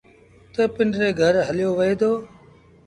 تا 0.53 0.61
پنڊري 0.75 1.09
گھر 1.21 1.33
هليو 1.47 1.69
وهي 1.77 1.93
دو۔ 2.01 2.11